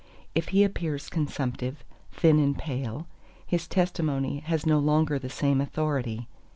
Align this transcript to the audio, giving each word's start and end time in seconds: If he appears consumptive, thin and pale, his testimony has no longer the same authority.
If 0.33 0.47
he 0.47 0.63
appears 0.63 1.09
consumptive, 1.09 1.83
thin 2.11 2.39
and 2.39 2.57
pale, 2.57 3.05
his 3.45 3.67
testimony 3.67 4.39
has 4.39 4.65
no 4.65 4.79
longer 4.79 5.19
the 5.19 5.29
same 5.29 5.61
authority. 5.61 6.27